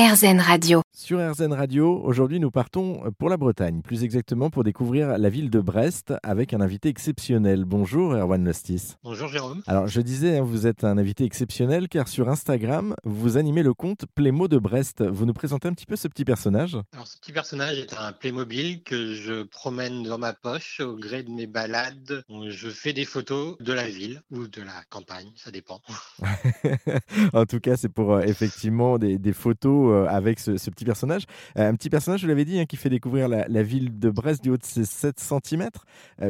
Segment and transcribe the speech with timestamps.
[0.00, 0.82] RZN Radio.
[1.02, 5.48] Sur RZN Radio, aujourd'hui nous partons pour la Bretagne, plus exactement pour découvrir la ville
[5.48, 7.64] de Brest avec un invité exceptionnel.
[7.64, 8.96] Bonjour Erwan Lostis.
[9.02, 9.62] Bonjour Jérôme.
[9.66, 13.72] Alors je disais, hein, vous êtes un invité exceptionnel car sur Instagram, vous animez le
[13.72, 15.02] compte Playmo de Brest.
[15.02, 16.76] Vous nous présentez un petit peu ce petit personnage?
[16.92, 21.22] Alors ce petit personnage est un Playmobil que je promène dans ma poche au gré
[21.22, 22.24] de mes balades.
[22.28, 25.80] Je fais des photos de la ville ou de la campagne, ça dépend.
[27.32, 30.84] en tout cas, c'est pour euh, effectivement des, des photos euh, avec ce, ce petit
[30.84, 30.89] personnage.
[30.90, 34.42] Euh, un petit personnage, je l'avais dit, hein, qui fait découvrir la, ville de Brest
[34.42, 35.68] du haut de ses 7 cm.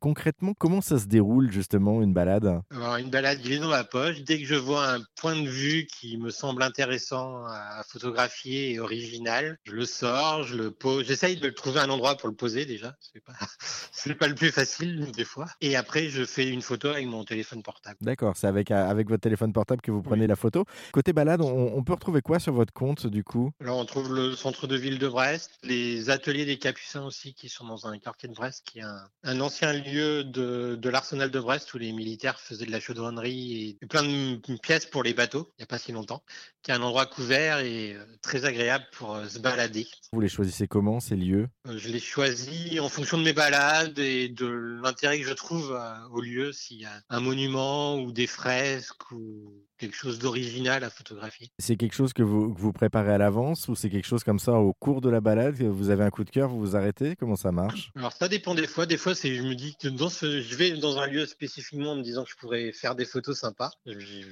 [0.00, 2.60] concrètement, comment ça se déroule justement une balade?
[2.98, 4.22] Une balade, il est dans ma poche.
[4.24, 8.78] Dès que je vois un point de vue qui me semble intéressant à photographier et
[8.78, 11.06] original, je le sors, je le pose.
[11.06, 12.94] J'essaye de trouver un endroit pour le poser déjà.
[13.00, 13.32] C'est pas,
[13.90, 15.46] c'est pas le plus facile des fois.
[15.62, 17.96] Et après, je fais une photo avec mon téléphone portable.
[18.02, 20.66] D'accord, c'est avec, avec votre téléphone portable que vous prenez la photo.
[20.92, 23.50] Côté balade, on, on peut retrouver quoi sur votre compte du coup?
[23.62, 27.48] Alors, on trouve le centre de ville de Brest, les ateliers des Capucins aussi, qui
[27.48, 31.30] sont dans un quartier de Brest, qui est un, un ancien lieu de, de l'arsenal
[31.30, 35.13] de Brest où les militaires faisaient de la chaudronnerie et plein de pièces pour les
[35.14, 36.22] bateaux, il n'y a pas si longtemps,
[36.62, 39.86] qui est un endroit couvert et euh, très agréable pour euh, se balader.
[40.12, 41.48] Vous les choisissez comment, ces lieux?
[41.66, 44.46] Euh, Je les choisis en fonction de mes balades et de
[44.82, 45.78] l'intérêt que je trouve
[46.10, 50.90] au lieu, s'il y a un monument ou des fresques ou quelque chose d'original à
[50.90, 51.48] photographier?
[51.58, 54.38] C'est quelque chose que vous, que vous préparez à l'avance ou c'est quelque chose comme
[54.38, 57.16] ça au cours de la balade Vous avez un coup de cœur, vous vous arrêtez?
[57.16, 57.90] Comment ça marche?
[57.96, 58.86] Alors ça dépend des fois.
[58.86, 61.92] Des fois, c'est je me dis que dans ce, je vais dans un lieu spécifiquement
[61.92, 63.70] en me disant que je pourrais faire des photos sympas.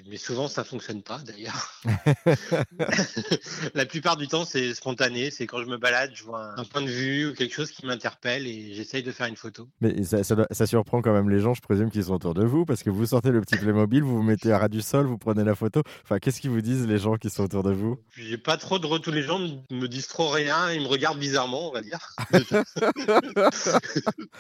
[0.09, 1.81] Mais souvent, ça fonctionne pas d'ailleurs.
[3.75, 5.31] La plupart du temps, c'est spontané.
[5.31, 7.87] C'est quand je me balade, je vois un, point de vue ou quelque chose qui
[7.87, 9.69] m'interpelle et j'essaye de faire une photo.
[9.81, 12.35] Mais ça, ça doit- ça surprend quand même les gens, je présume, qui sont autour
[12.35, 14.81] de vous, parce que vous sortez le petit Playmobil, vous vous mettez à ras du
[14.81, 15.83] sol, vous prenez la photo.
[16.05, 17.99] Enfin, qu'est-ce qu'ils vous disent, les gens qui sont autour de vous?
[18.17, 19.15] J'ai pas trop de retours.
[19.15, 20.71] Les gens me disent trop rien.
[20.73, 21.99] Ils me regardent bizarrement, on va dire.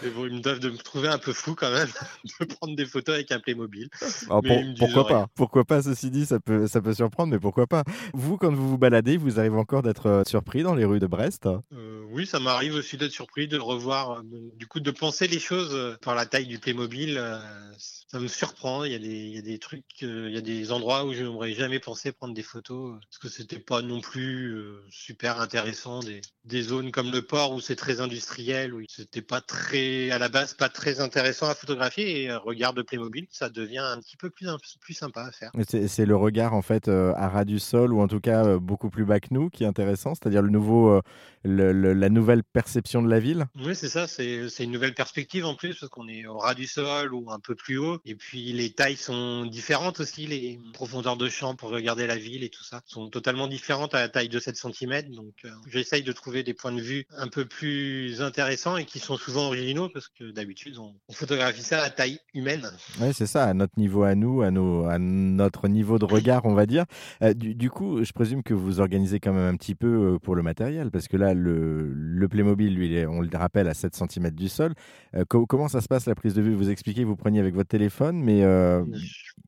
[0.03, 1.89] Mais bon, ils me doivent de me trouver un peu fou quand même
[2.41, 3.89] de prendre des photos avec un Playmobil.
[4.27, 5.21] Alors, Mais pour- pourquoi rien.
[5.23, 5.27] pas?
[5.35, 7.85] Pourquoi pas Ceci dit, ça peut, ça peut surprendre, mais pourquoi pas?
[8.13, 11.07] Vous, quand vous vous baladez, vous arrivez encore d'être euh, surpris dans les rues de
[11.07, 11.47] Brest?
[11.47, 14.23] Euh, oui, ça m'arrive aussi d'être surpris, de revoir, euh,
[14.57, 17.17] du coup, de penser les choses euh, par la taille du Playmobil.
[17.17, 17.39] euh,
[17.79, 18.85] ça me surprend.
[18.85, 22.13] Il y a des, trucs, il y a des endroits où je n'aurais jamais pensé
[22.13, 24.55] prendre des photos parce que c'était pas non plus
[24.91, 26.01] super intéressant.
[26.01, 30.19] Des, des zones comme le port où c'est très industriel, où c'était pas très, à
[30.19, 32.25] la base, pas très intéressant à photographier.
[32.25, 34.47] Et regard de Playmobil, ça devient un petit peu plus,
[34.81, 35.51] plus sympa à faire.
[35.87, 39.07] C'est le regard, en fait, à ras du sol, ou en tout cas beaucoup plus
[39.07, 41.01] bas que nous, qui est intéressant, c'est-à-dire le nouveau,
[41.45, 43.47] le- le- la nouvelle perception de la ville.
[43.65, 46.67] Oui, c'est ça, c'est une nouvelle perspective en plus, parce qu'on est au ras du
[46.67, 48.01] sol ou un peu plus haut.
[48.05, 52.43] Et puis les tailles sont différentes aussi, les profondeurs de champ pour regarder la ville
[52.43, 55.11] et tout ça sont totalement différentes à la taille de 7 cm.
[55.11, 58.99] Donc euh, j'essaye de trouver des points de vue un peu plus intéressants et qui
[58.99, 62.69] sont souvent originaux, parce que d'habitude on, on photographie ça à taille humaine.
[63.01, 66.47] Oui, c'est ça, à notre niveau à nous, à, nos, à notre niveau de regard,
[66.47, 66.85] on va dire.
[67.23, 70.19] Euh, du, du coup, je présume que vous organisez quand même un petit peu euh,
[70.19, 73.95] pour le matériel, parce que là, le, le Playmobil, lui, on le rappelle, à 7
[73.95, 74.75] cm du sol.
[75.15, 76.55] Euh, co- comment ça se passe la prise de vue?
[76.55, 78.85] Vous expliquez, vous preniez avec votre téléphone, mais euh,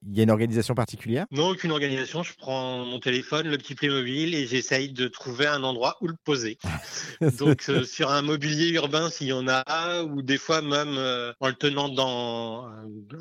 [0.06, 1.26] il y a une organisation particulière?
[1.30, 2.22] Non, aucune organisation.
[2.22, 6.14] Je prends mon téléphone, le petit Playmobil, et j'essaye de trouver un endroit où le
[6.24, 6.58] poser.
[7.38, 10.98] Donc euh, sur un mobilier urbain s'il y en a, ou des fois même
[11.40, 12.70] en le tenant dans,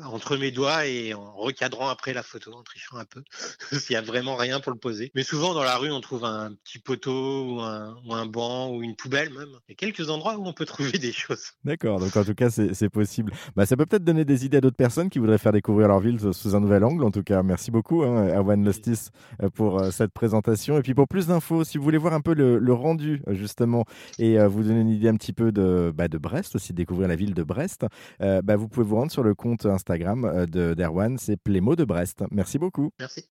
[0.04, 3.22] entre mes doigts et en recadrant après la photo, en trichant un peu,
[3.78, 5.10] s'il y a vraiment rien pour le poser.
[5.14, 8.70] Mais souvent dans la rue, on trouve un petit poteau ou un, ou un banc
[8.70, 9.48] ou une poubelle même.
[9.68, 11.52] Il y a quelques endroits où on peut trouver des choses.
[11.64, 13.32] D'accord, donc en tout cas, c'est possible.
[13.56, 16.00] Bah, ça peut peut-être donner des idées à d'autres personnes qui voudraient faire découvrir leur
[16.00, 17.04] ville sous un nouvel angle.
[17.04, 19.10] En tout cas, merci beaucoup, hein, Erwan Lostis,
[19.42, 20.78] euh, pour euh, cette présentation.
[20.78, 23.34] Et puis pour plus d'infos, si vous voulez voir un peu le, le rendu, euh,
[23.34, 23.84] justement,
[24.18, 27.08] et euh, vous donner une idée un petit peu de, bah, de Brest, aussi découvrir
[27.08, 27.86] la ville de Brest,
[28.20, 31.84] euh, bah, vous pouvez vous rendre sur le compte Instagram de d'Erwan, c'est Plémo de
[31.84, 32.24] Brest.
[32.30, 32.90] Merci beaucoup.
[32.98, 33.22] Merci.